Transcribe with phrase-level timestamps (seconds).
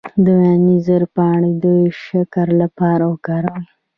[0.25, 1.65] د انځر پاڼې د
[2.03, 3.65] شکر لپاره وکاروئ